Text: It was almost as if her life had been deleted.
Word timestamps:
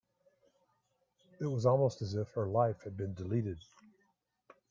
It 1.39 1.45
was 1.45 1.67
almost 1.67 2.01
as 2.01 2.15
if 2.15 2.31
her 2.33 2.47
life 2.47 2.81
had 2.81 2.97
been 2.97 3.13
deleted. 3.13 3.59